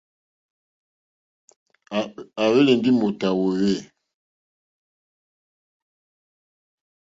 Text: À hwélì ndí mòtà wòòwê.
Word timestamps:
À 2.41 2.43
hwélì 2.51 2.73
ndí 2.77 2.89
mòtà 2.99 3.29
wòòwê. 3.39 3.75